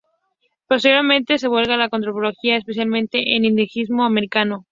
Posteriormente 0.67 1.37
se 1.37 1.47
vuelca 1.47 1.75
a 1.75 1.77
la 1.77 1.87
antropología, 1.91 2.57
especializándose 2.57 3.35
en 3.35 3.45
indigenismo 3.45 4.03
americano. 4.03 4.57